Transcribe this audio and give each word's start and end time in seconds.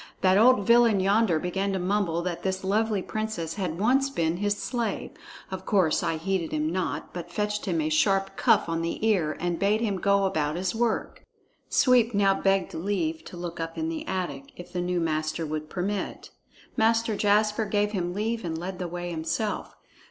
That 0.21 0.35
old 0.39 0.65
villain 0.65 0.99
yonder 0.99 1.37
began 1.37 1.71
to 1.73 1.77
mumble 1.77 2.23
that 2.23 2.41
this 2.41 2.63
lovely 2.63 3.03
princess 3.03 3.53
had 3.53 3.77
once 3.79 4.09
been 4.09 4.37
his 4.37 4.57
slave. 4.57 5.11
Of 5.51 5.63
course, 5.67 6.01
I 6.01 6.17
heeded 6.17 6.51
him 6.51 6.71
not, 6.71 7.13
but 7.13 7.31
fetched 7.31 7.65
him 7.67 7.79
a 7.79 7.89
sharp 7.89 8.35
cuff 8.35 8.67
on 8.67 8.81
the 8.81 9.05
ear 9.07 9.37
and 9.39 9.59
bade 9.59 9.79
him 9.79 9.97
go 9.97 10.25
about 10.25 10.55
his 10.55 10.73
work." 10.73 11.23
Sweep 11.69 12.15
now 12.15 12.33
begged 12.33 12.73
leave 12.73 13.23
to 13.25 13.37
look 13.37 13.59
up 13.59 13.77
in 13.77 13.89
the 13.89 14.07
attic, 14.07 14.51
if 14.55 14.73
the 14.73 14.81
new 14.81 14.99
master 14.99 15.45
would 15.45 15.69
permit. 15.69 16.31
Master 16.75 17.15
Jasper 17.15 17.65
gave 17.65 17.91
him 17.91 18.15
leave 18.15 18.43
and 18.43 18.57
led 18.57 18.79
the 18.79 18.87
way 18.87 19.11
himself. 19.11 19.75